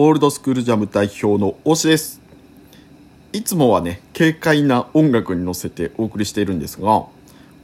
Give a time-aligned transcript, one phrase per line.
[0.00, 2.20] オールドスクールジャム代表の大志です。
[3.32, 7.06] いつもはね、軽快な音楽に乗せてお送りしているんですが、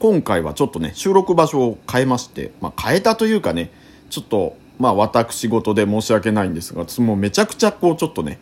[0.01, 3.71] 今回はちょっとね、収録場所を変えまして、まあ変えたというかね、
[4.11, 8.41] ちょっと、まあ私事で申し訳ないんですが、もうめちゃくちゃこうちょっとね、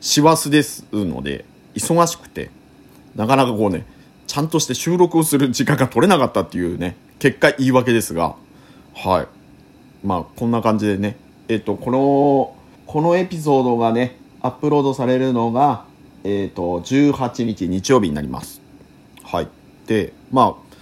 [0.00, 1.44] 師走ですので、
[1.74, 2.52] 忙しくて、
[3.16, 3.84] なかなかこうね、
[4.28, 8.36] ちゃんとして収録をする時間が取れなかったっていうね、結果言い訳ですが、
[8.94, 10.06] はい。
[10.06, 11.16] まあこんな感じでね
[11.48, 12.57] えっ、とこの
[12.88, 15.84] このエピソードがねアップロードされるのが
[16.24, 18.62] えっ、と18日日曜日になります。
[19.22, 19.48] はい。
[19.86, 20.76] でまあ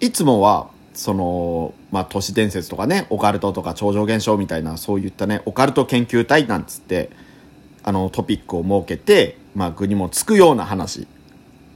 [0.00, 7.10] いつもはそのまあ都市伝説とかねオカルトとか超常現象みたいなそういったねオカルト研究隊なんつって
[7.82, 11.06] あのトピックを設けてまあ具にもつくような話。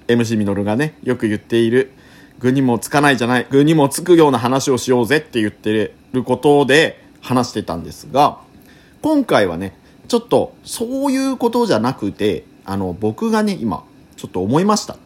[0.09, 1.93] MC ミノルがねよく言っている
[2.39, 8.39] 具にもつかないじゃない具にもつくような話をしようぜって言ってることで話してたんですが
[9.03, 9.77] 今回はね
[10.09, 13.85] ちょっとそういうことじゃなくてあの僕がね今
[14.17, 14.97] ちょっと思いました。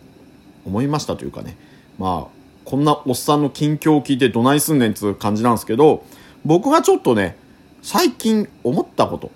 [0.65, 1.57] 思いましたというかね。
[1.99, 2.35] まあ
[2.65, 6.05] こんなおっさんの近況を聞いてどないすんねんつう感じなんですけど
[6.45, 7.37] 僕がちょっとね
[7.83, 9.31] 最近思ったこと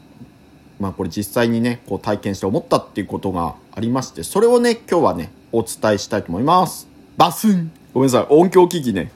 [0.80, 6.88] まあこれ実際にねこう体験して思ったっていうことがありましてそれをね今日はねお伝えしたいと思います。
[7.16, 7.70] バスン。
[7.92, 8.26] ごめんなさい。
[8.30, 9.12] 音響機器ね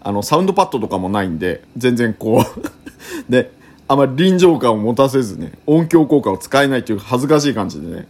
[0.00, 3.52] あのサウンドパッドとかもないんで全然こうで
[3.90, 8.06] あまり臨場感を持たせずね音響効果を使えないという恥ずかしい感じでね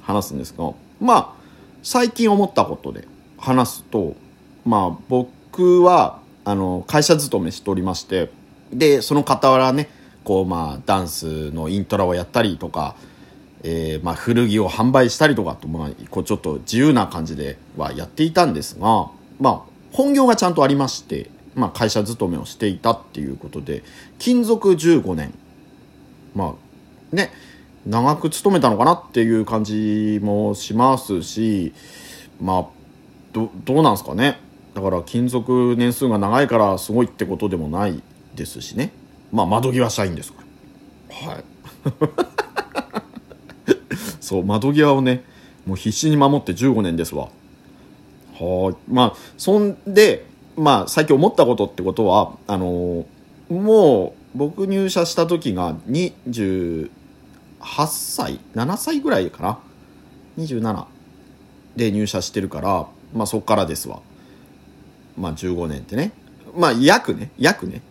[0.00, 1.32] 話すんですがまあ
[1.84, 3.06] 最近思ったことで
[3.38, 4.16] 話すと
[4.64, 8.30] まあ僕はあの会社勤めしておりまして
[8.72, 9.88] でその傍らね
[10.24, 12.96] こうまあダンスのイントラをやったりとか、
[13.62, 19.60] えーまあ古着を販売したりとかと、まあ、こうちょっと自由な感じではやっていたんですがまあ
[19.92, 23.82] 本業がちゃんとありまして、まあ、会社勤めをしていたっていうことで
[24.18, 25.34] 勤続15年。
[26.34, 26.54] ま
[27.12, 27.30] あね
[27.86, 31.74] 長く勤めたのかなっていう感じもしますし
[32.40, 32.66] まあ
[33.32, 34.38] どどうなんですかね。
[34.74, 38.02] だから勤続年数が長いからすごいってことでもない
[38.34, 38.92] ですしね。
[39.30, 40.42] まあ窓際社員ですか
[41.26, 41.32] ら。
[41.32, 41.44] はい。
[44.20, 45.24] そう窓際をね
[45.66, 47.28] もう必死に守って15年ですわ。
[48.38, 48.92] はい。
[48.92, 50.26] まあそんで
[50.56, 53.06] まあ最近思ったことってことはあの
[53.48, 56.90] もう僕入社した時が28
[57.86, 59.58] 歳7歳ぐらいかな
[60.38, 60.86] ？27
[61.76, 64.00] で入社してるからまあそっからですわ。
[65.16, 66.12] まあ15年ってね。
[66.56, 67.82] まあ約ね約ね。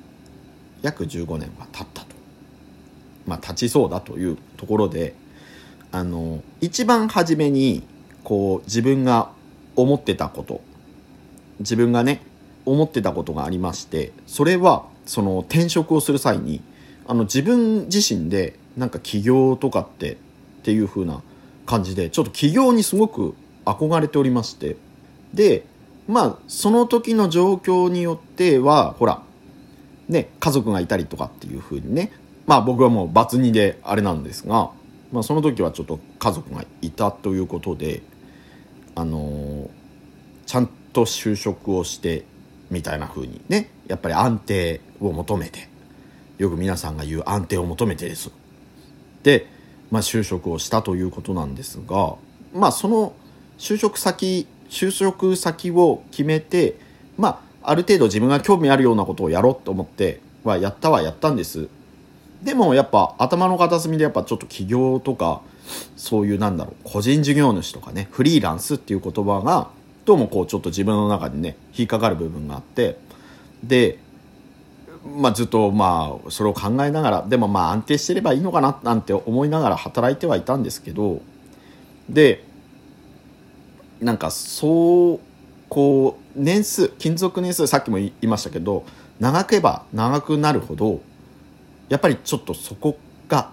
[0.82, 2.08] 約15年は経ったと。
[3.28, 5.14] まあ経ちそうだというところで
[5.92, 7.84] あの一番初めに
[8.24, 9.30] こう自分が
[9.76, 10.62] 思ってたこと
[11.60, 12.22] 自分がね
[12.66, 16.62] 思ってたことがありましてそれはその転職をする際に
[17.08, 20.16] あの自分自身でなんか起業とかってっ
[20.64, 21.22] ていう風な
[21.66, 23.36] 感じでちょっと起業にすごく
[23.66, 24.76] 憧れておりまして
[25.34, 25.66] で
[26.08, 29.22] まあその時の状況によってはほら
[30.08, 32.12] ね家族がいたりとかっていう風にね
[32.46, 34.72] まあ僕はもうバツ2であれなんですが、
[35.12, 38.02] まあ、その時はちょっと家族がいたということで
[38.96, 39.82] あのー
[40.52, 42.26] ちゃんと就職をして
[42.72, 45.70] みたいな風にねやっぱり安定を求めて
[46.38, 48.32] よく皆さんが言う安定を求めてです。
[49.22, 49.46] で、
[49.92, 52.16] まあ、就職をしたということなんですが
[52.54, 53.14] まあその
[53.60, 56.78] 就職先就職先を決めて
[57.18, 61.68] まあある程度自分が興味あるようなことをやろうと思ってはやったはやったんです。
[62.42, 65.42] でもやっぱ頭の片隅でやっぱちょっと起業とか
[65.96, 69.70] そういうなんだろう個人事業主とかねフリーランスっていう言葉が
[70.06, 72.98] どうもこうちょっと自分の中にね引っかかる部分があって
[73.64, 74.00] で
[75.06, 81.22] まあずっとまあそれを考えながらでもまあ安定してればいいのかななんて思いながら働いてはいたんですけど
[82.10, 82.44] で
[84.00, 85.20] なんかそう
[85.70, 88.84] こう年数勤続年数さっきも言いましたけど
[89.20, 91.02] 長ければ長くなるほど
[91.90, 92.98] やっぱりちょっとそこ
[93.28, 93.52] が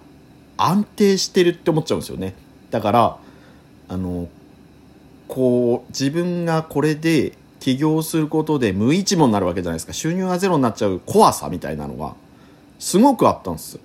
[0.56, 2.34] 安定してるって思っちゃうんですよね。
[2.70, 3.18] だから
[3.88, 4.28] あの
[5.28, 9.92] こう自分がこれで起業することで無一文になるわけじゃないですか。
[9.92, 12.14] 収入がゼロになっちゃう怖さみたいなのが
[12.78, 13.78] すごくあったんです。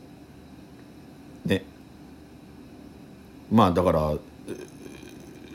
[1.45, 1.63] ね。
[3.51, 4.13] まあだから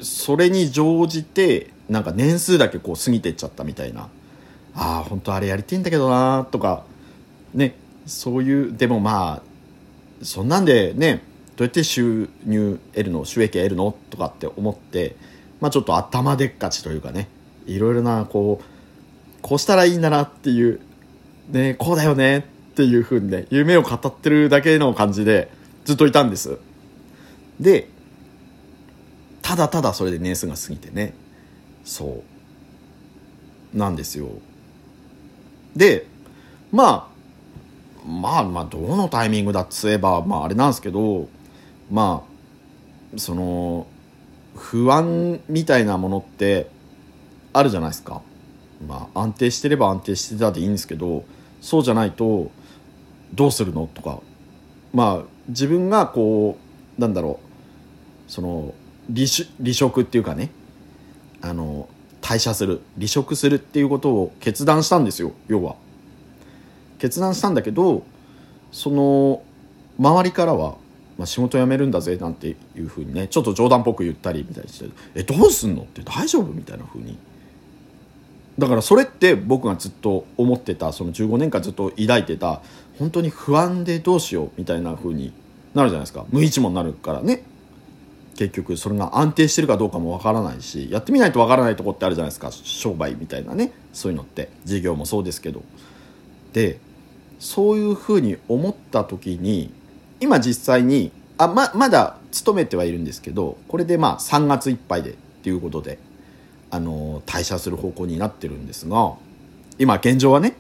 [0.03, 4.09] それに乗じてなんか年数だけこう過ぎてっちゃったみたいな。
[4.75, 6.85] ああ本当あれやりてえんだけどなとか。
[7.55, 7.75] ね。
[8.07, 11.23] そういうでもまあそんなんでね
[11.57, 13.25] どうやって収入得るの？
[13.25, 13.95] 収益得るの？
[14.11, 15.17] とかって思って
[15.61, 17.29] まあちょっと頭でっかちというかね
[17.67, 18.65] いろいろなこう
[19.43, 20.81] こうしたらいいんだなっていう
[21.51, 22.43] ねこうだよねっ
[22.75, 25.51] ていうふうにね夢を語ってるだけの感じで
[25.85, 26.59] ずっといたんです。
[27.61, 27.89] で
[29.43, 31.15] ただただそれで年数が過ぎてね
[31.85, 32.23] そ
[33.75, 34.29] うなんですよ。
[35.75, 36.07] で
[36.71, 37.19] まあ
[38.07, 41.29] まあまあどのタイミングだっつえばまああれなんですけど
[41.91, 42.23] ま
[43.15, 43.87] あその
[44.59, 46.69] 不安みたいなものって
[47.53, 48.21] あるじゃないですか。
[48.87, 51.25] まあ安定してれば安定してたでいいんですけど
[51.61, 52.51] そうじゃないと
[53.35, 54.21] どうするのとか。
[54.93, 56.59] まあ自分がこ
[56.99, 58.31] うなんだろう。
[58.31, 58.75] その
[59.09, 59.27] 離
[59.59, 60.51] 離職っていうかね。
[61.41, 61.89] あの
[62.21, 62.81] 退社する。
[62.97, 65.77] 離職するっていうことを決断したんですよ要は。
[66.99, 68.03] 決断したんだけど
[68.73, 69.43] その
[69.99, 70.77] 周りからは、
[71.19, 76.53] まあ、仕事辞めるんだぜなんていうふうにねちょっと冗談っぽく言ったりみたいにして「えどうすんの?」って大丈夫？
[76.53, 77.19] みたいなふうに。
[78.59, 82.61] だからそれって僕がずっと思ってたその15年間ずっと抱いてた
[82.99, 85.33] 本当に不安でどうしようみたいな風に
[85.75, 86.25] なるじゃないですか。
[86.31, 87.45] 無一文になるからね。
[88.37, 92.51] 結局それが安定してるかどうかもわからないしやってみないとわからないとこってあるじゃないですか。
[92.53, 93.73] 商売みたいなね。
[93.93, 94.51] そういうのって。
[94.65, 95.63] 事業もそうですけど。
[96.53, 96.81] で
[97.39, 99.71] そういうふうに思った時に
[100.21, 105.99] 今実際にあままだ勤めてはいるんですけどこれでまあ3月いっぱいでっていうことで
[106.71, 109.15] あの退社する方向になってるんですが
[109.79, 110.55] 今現状はね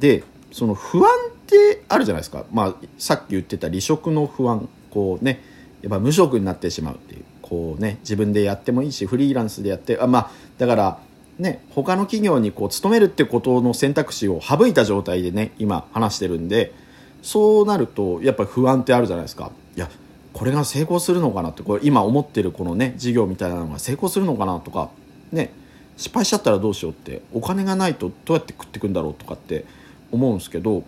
[0.00, 5.42] でその不安ってあるじゃないですか、まあ、さっき言ってた離職の不安こうね
[5.82, 10.98] やっぱ無職になってしまうっていうこうね自分でやってもいいしフリーランスでやってあまあだから
[11.38, 16.72] ね他の企業にこう勤めるってことの選択肢を省いた状態でね今話してるんで
[17.26, 19.50] そうなるとやっぱり不安ってあるじゃないですか。
[19.76, 19.90] いや
[20.32, 24.90] これが成功するのかなってこれ今思ってるこのね事業みたいなのが成功するのかなとか
[25.32, 25.50] ね
[25.96, 29.64] 失敗しちゃったらどうしようってお金がないとどうやって食ってくんだろうとかって
[30.12, 30.84] 思うんですけど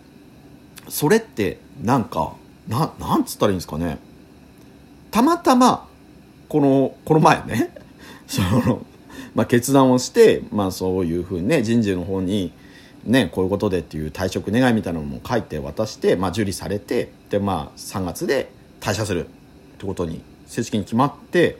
[0.87, 2.35] それってなんか
[2.69, 3.97] ななんつったらいいんですかね。
[5.11, 5.89] たまたま
[6.47, 7.75] このこの前ね
[8.27, 8.85] その、
[9.35, 12.53] まあ、決断をして、まあ、そういうふうにね人事の方に、
[13.05, 18.51] ね、こういうことでっていう退職願みたいなのも書いて渡して、まあ、受理されてで、まあ、3月で
[18.81, 19.29] 退社するっ
[19.77, 21.57] てことに正式に決まって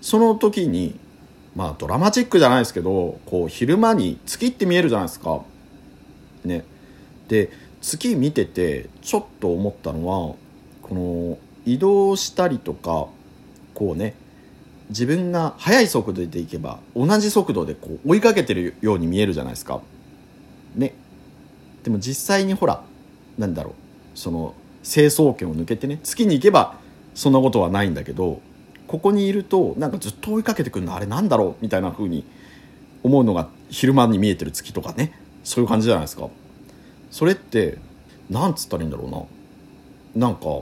[0.00, 0.98] その時に
[1.56, 5.42] まあドラマチックじゃないですけどこう昼間に月って見えるじゃないですか。
[6.44, 6.64] ね、
[7.26, 10.36] で月見ててちょっと思ったのは
[10.82, 13.08] この移動したりとか
[13.74, 14.14] こうね
[14.90, 19.80] 自分が速い速度で行けば同じ速度でこう追いかけてるように見えるじゃないですか。
[21.88, 22.82] でも実際にほら
[23.38, 23.74] なんだろう
[24.14, 26.76] その成層圏を抜けてね月に行けば
[27.14, 28.42] そんなことはないんだけど
[28.86, 32.26] ここにいるとなんかずっと追いかけてくるのあれなんだろうみたいな風に
[33.02, 36.28] 思うのが昼間に見えてる月とかねそういう感じじゃないですか。
[37.10, 37.78] それって
[38.28, 39.08] なんつったらいいんだろ
[40.14, 40.28] うな。
[40.28, 40.60] なんか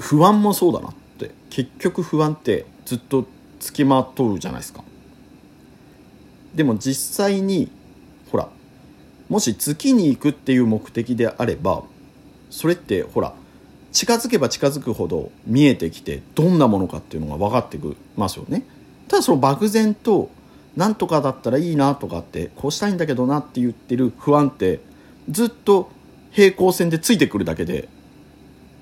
[0.00, 1.32] 不安もそうだなって。
[1.50, 3.26] 結局不安ってずっと
[3.60, 4.82] つきまとうじゃないですか。
[6.54, 7.70] でも実際に
[9.28, 11.82] もし月に行くっていう目的であれば
[12.50, 13.34] それってほら
[13.92, 18.64] 近づけば近づくほど見えてきてどんなものかっていうのが分かってきますよね。
[19.08, 20.30] ただその漠然と
[20.76, 24.80] なんとかだったらいいなとかってこうしたいんだけどなって言ってる不安って
[25.30, 25.90] ずっと
[26.30, 27.88] 平行線でついてくるだけで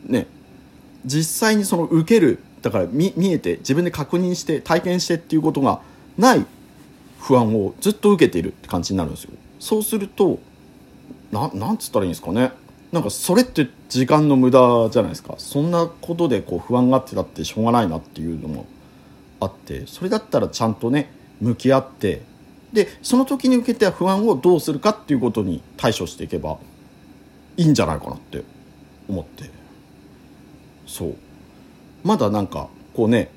[0.04, 0.26] ね。
[1.04, 5.80] 実際にその受けるだから見見えて自分で確認して体験してっていうことが
[6.18, 6.44] ない
[7.20, 9.30] 不安をずっと受けているって感じになるんですよ。
[9.58, 10.38] そうすると
[11.32, 12.52] ななんつったらいいんですかね。
[12.92, 15.34] なんかそれって時間の無駄じゃないですか。
[15.38, 18.66] そんなことでこう不安があってたってしょうがないなっていうのも
[19.40, 21.10] あってそれだったらちゃんとね
[21.40, 22.22] 向き合って
[22.72, 26.58] でその時に受けた不安をどうするかっていうことに対処していけば
[27.56, 28.44] いいんじゃないかなって
[29.08, 29.50] 思って。
[30.86, 31.16] そう。
[32.04, 33.30] まだなんかこうね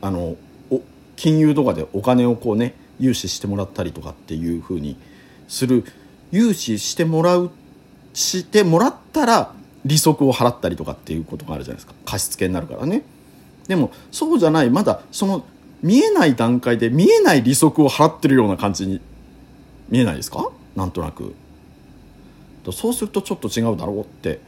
[0.00, 0.36] あの
[1.16, 4.96] 金融とかでお金をこうね融資してもらったりとかっていうふうに
[5.48, 5.84] する
[6.30, 7.50] 融資してもらう
[8.12, 9.52] してもらったら
[9.84, 11.94] 利息を払ったりとかっていうことがあるじゃないですか。
[12.04, 13.02] 貸付になるからね。
[13.68, 15.44] でもそうじゃないまだその
[15.82, 19.00] 見えない段階で見えない利息を払ってるような感じに
[19.88, 20.50] 見えないですか？
[20.74, 21.34] なんとなく。
[22.72, 24.40] そうするとちょっと違うだろうって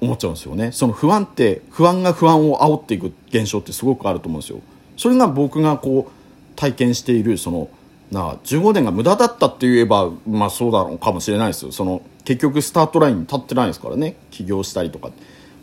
[0.00, 0.72] 思っちゃうんですよね。
[0.72, 4.60] その不安って不安が不安を煽っていく現象ってすごくあると思うんですよ。
[4.96, 6.12] それが僕がこう
[6.56, 7.68] 体験しているその
[8.12, 11.72] な15年が無駄だったって言えばまあそうだろうかもしれないですよ。
[11.72, 14.16] その結局スタートラインに立ってないですからね。
[14.30, 15.10] 起業したりとか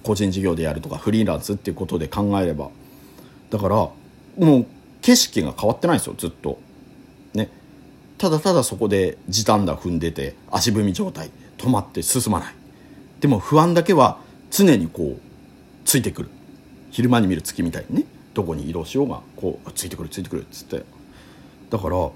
[0.01, 2.69] 個人事業でやるとかフリーランスっていうことで考えれば。
[3.51, 3.93] だからも
[4.39, 4.65] う
[5.01, 6.59] 景色が変わってないですよずっと。
[7.35, 7.51] ね。
[8.17, 11.29] ただただそこで時短だ踏んでて足踏み状態
[11.59, 12.55] 止まって進まない。
[13.19, 14.17] でも不安だけは
[14.49, 15.19] 常にこう
[15.85, 16.29] ついてくる。
[16.89, 18.05] 昼間に見る月みたいにね。
[18.33, 20.83] どこに移動しようがこうついてくるついてくるっつって。
[21.69, 22.09] だから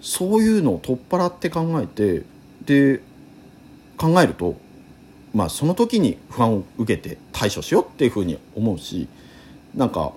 [0.00, 2.24] そういうのを取っ払って考えて
[2.64, 3.00] で
[3.96, 4.56] 考えると
[5.34, 9.08] まあその時に不安を受けて対処しようっていうふうに思うし
[9.74, 10.12] なんか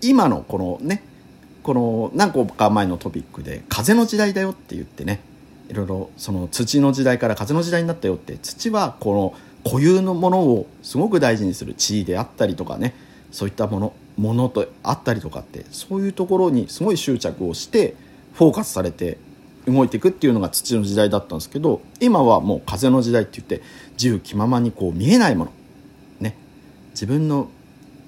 [0.00, 1.02] 今のこのね
[1.62, 5.20] この何個か前のトピックで「風の時代だよ」って言ってね
[5.68, 9.34] いろいろその土の時代から風の時代になったよって土はこの
[9.64, 12.94] 固有のものをすごく大事にする地位であったりとかね
[13.32, 17.96] そういったものものとあったりとかってそういうところにすごい執着をして
[18.36, 19.18] フォーカスされて
[19.66, 23.62] 動いていくっていうのが土の時代だったんですけど今はもう風の時代って言って
[23.92, 25.52] 自由気ままにこう見えないもの。
[26.20, 26.36] ね。
[26.90, 27.48] 自分の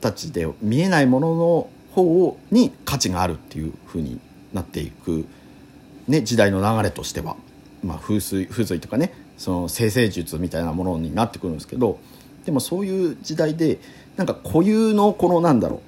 [0.00, 4.20] たちで見えないものの方に価値があるっていう風に
[4.52, 5.26] なっていく、
[6.06, 7.36] ね、時代の流れとしては、
[7.82, 9.12] まあ、風水風水とかね。
[9.38, 12.00] その生成術みたいなものになってくるんですけど
[12.44, 13.78] でもそういう時代で
[14.16, 15.80] なんか固有のこのなんだろう。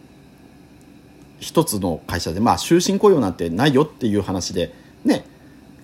[1.40, 4.72] 一つの会社でまあ終身雇用なんてないよっていう話で
[5.04, 5.24] ね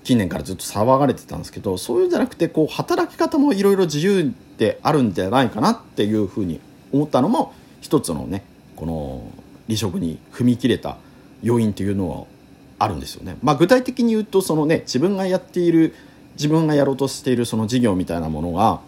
[0.05, 6.61] 近年からずっと騒がれてたんですけどそういうんじゃなくてこう働き方もいろいろ自由であるんじゃないかなっていうふうに
[6.93, 8.45] 思ったのも一つのね
[8.77, 9.33] この
[9.67, 10.99] 離職に踏み切れた
[11.43, 12.27] 要因というのは
[12.79, 13.37] あるんですよね。
[13.43, 15.95] まあ、具体的に言うとそのね自分がやっている
[16.35, 18.81] 自分がやろうとしているその事業みたいなものが、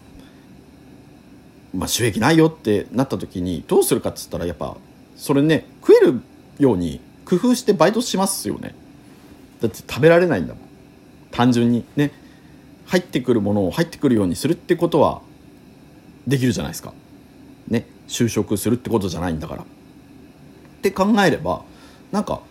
[1.73, 4.77] まあ、収益ないよってなった時にどうするかっつったらやっぱ
[5.15, 6.21] それね食える
[6.59, 8.75] ように工夫してバイトしますよね。
[9.61, 10.63] だって食べられないんだもん。
[11.31, 12.11] 単純にね
[12.85, 15.21] 入ってくるものを入ってくるようにするってことは
[16.27, 16.93] できるじゃないですか。
[17.67, 19.63] ね就職するってことじゃないんだから。
[19.63, 19.65] っ
[20.81, 21.63] て考えれば
[22.11, 22.41] なんか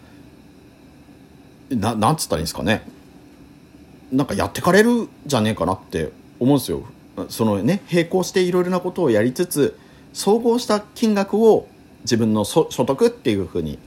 [1.71, 2.83] ななんつったらいいんですかね。
[4.11, 6.83] なんかやってかれるじゃねえかなって思うんですよ。
[7.29, 9.79] そのね並行していろいろなことをやりつつ
[10.13, 11.69] 総合した金額を
[12.03, 13.79] 自分の所得っていうふうに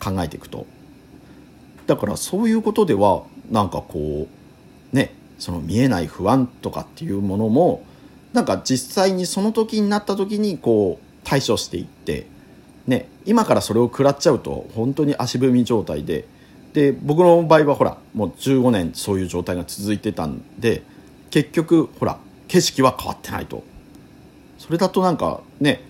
[0.00, 0.66] 考えていくと。
[1.86, 4.26] だからそういうことではなんかこ
[4.92, 7.84] うねその見えない不安とかっていうものも
[8.32, 12.26] なんか実際にその時になった時にこう対処していって
[12.86, 16.26] ね今からそれを食らっちゃうと本当に足踏み状態で
[16.72, 20.82] で僕の場合はほらもう15年そういう状態が続いてたんで
[21.30, 23.62] 結局ほら景色は変わってないと。
[24.58, 25.82] それだとなんかね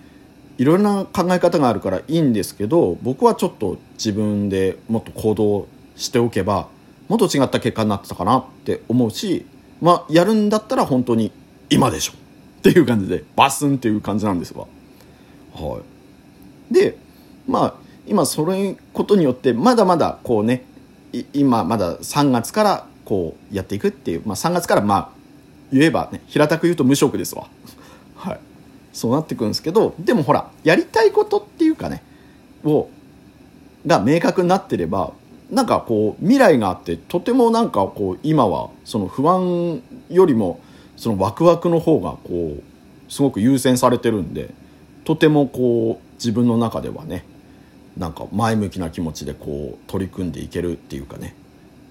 [0.57, 6.67] いろいろな考え方があるからいいんですけど僕はちょっと自分でもっと行動しておけば
[7.07, 9.45] もっと違った結果になってたかなって思うし
[9.81, 11.31] まあやるんだったら本当に
[11.69, 14.65] 今でしょっていう感じでバスンっていう感じなんですわ。
[15.53, 15.79] は
[16.71, 16.97] い、で
[17.47, 17.73] まあ
[18.07, 20.65] 今それことによってまだまだこうね
[21.33, 25.09] 今まだ3月からこうやっていくっていう、まあ、3月からまあ
[25.71, 27.47] 言えばね平たく言うと無職ですわ。
[28.15, 28.39] はい
[28.95, 32.01] そうなってくるんですけどでもほらやりたいことっていうかね
[32.63, 32.89] を
[33.85, 35.11] が明確になってれば
[35.51, 40.61] なんかこう未来があってとてもなんかこう今はその不安よりも
[40.95, 44.49] そのワクワクの方がこうすごく優先されてるんで
[45.03, 47.25] とてもこう自分の中ではね
[47.97, 51.35] なんか前向きな気持ちでこう取り組んでいけるっていうかね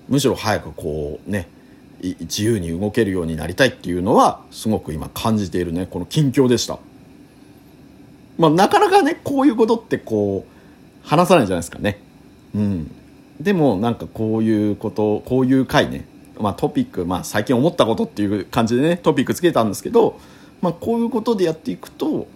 [0.09, 1.49] むしろ早くこうね
[2.03, 6.79] 自由に動けるようになりたいっていうのはすごく今感じているねこの近況でした。
[8.39, 12.01] まあ、なかなかねこういうことってこう話さないじゃないですかね。
[12.55, 12.91] うん、
[13.41, 16.07] でもなんかこういうことこういう回ね、
[16.39, 20.21] まあ、トピック、まあ、最近思ったことっていう感じでねトピックつけたんですけど、
[20.63, 22.29] まあ、こういうことでやっていくと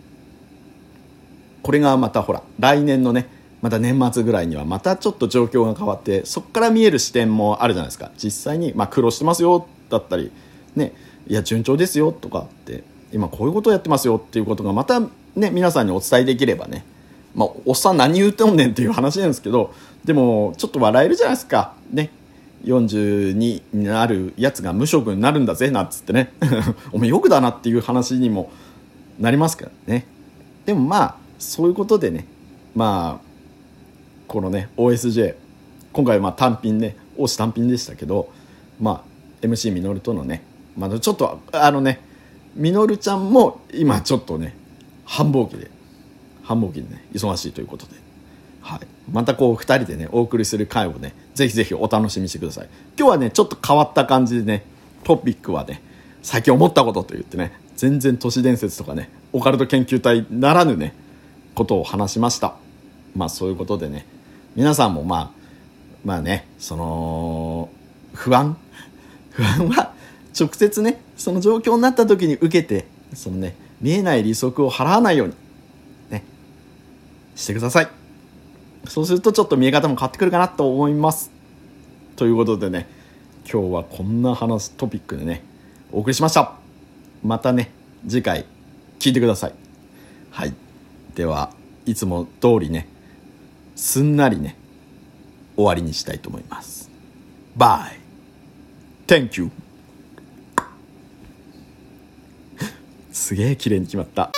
[1.62, 3.28] これがまたほら来年のね
[3.61, 10.31] また年末ぐらいにはまたちょっと状況が変わってそこから見える視点もあるじゃないですか実際に、まあ、苦労してますよだったり
[10.76, 10.93] ね
[11.26, 15.00] いや順調ですよとかって今こういうことをやってますよっていうことがまた
[15.38, 16.85] ね皆さんにお伝えできればね。
[17.35, 19.73] まあおっさん何言うてんねんっていう話なんですけど
[20.04, 21.75] でもちょっと笑えるじゃないですか。
[21.90, 22.11] ね。
[22.64, 26.33] 42になるやつが無職になるんだぜなんつってね。
[26.92, 28.50] お前よくだなっていう話にも
[29.18, 30.07] なりますからね。
[30.66, 32.26] でもまあそういうことでね。
[32.75, 33.28] まあ
[34.28, 35.35] このね OSJ
[35.92, 38.28] 今回まあ単品ね王子単品でしたけど
[38.80, 39.02] ま
[39.42, 40.42] あ MC みのるとのね
[40.76, 42.00] まだちょっとあのね
[42.54, 44.54] みのるちゃんも今ちょっとね
[45.08, 45.70] 繁忙期で。
[46.42, 47.92] 繁忙期でね忙しいということで、
[48.62, 48.80] はい、
[49.12, 52.68] またこう2人でねお送りする回をねぜひぜひお楽しみにしてください。
[52.96, 54.64] 今日はねちょっと変わった感じでね
[55.04, 55.82] トピックはね
[56.22, 60.94] 最近思ったことと言ってね全然都市伝説とかねオカルト研究隊ならぬね
[61.54, 62.54] ことを話しました。
[63.14, 64.06] まあそういうことでね
[64.56, 65.30] 皆さんもまあ
[66.04, 67.68] まあねその
[68.14, 68.56] 不安？
[69.32, 69.92] 不安は
[70.38, 75.35] 直接ねその状況になった時に受けてそのね見えない利息を払わないように
[76.11, 76.25] ね
[77.37, 77.88] してください。
[78.87, 81.30] そうするとちょっと見え方も変わってくるかなと思います。
[82.16, 82.88] ということでね
[83.50, 85.42] 今日はこんな話トピックでね
[85.92, 86.54] お送りしました。
[87.23, 87.70] またね
[88.08, 88.47] 次回
[88.99, 89.54] 聞いてください。
[90.30, 90.54] はい。
[91.14, 91.50] では
[91.87, 92.88] いつも通りね
[93.76, 94.56] すんなりね
[95.56, 96.90] 終わりにしたいと思います。
[97.56, 97.99] バイ。
[99.06, 99.50] Thank you.
[103.18, 104.30] すげえ綺麗に決まった。